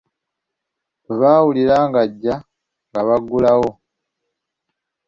Bwe 1.03 1.15
baawulira 1.21 1.75
nga 1.87 1.99
ajja 2.05 2.35
nga 2.89 3.01
bagalawo. 3.07 3.69